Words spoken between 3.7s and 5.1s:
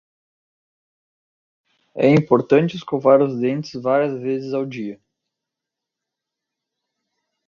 várias vezes ao dia.